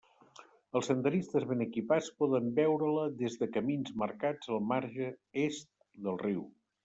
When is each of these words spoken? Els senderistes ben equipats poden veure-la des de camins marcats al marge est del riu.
Els 0.77 0.87
senderistes 0.91 1.43
ben 1.49 1.59
equipats 1.65 2.07
poden 2.21 2.47
veure-la 2.61 3.03
des 3.19 3.37
de 3.43 3.49
camins 3.57 3.93
marcats 4.05 4.51
al 4.55 4.65
marge 4.73 5.13
est 5.45 5.69
del 6.09 6.19
riu. 6.27 6.43